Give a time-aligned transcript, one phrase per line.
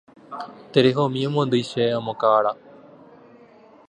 [0.73, 2.51] Terehomi emondýi chéve amo kavara.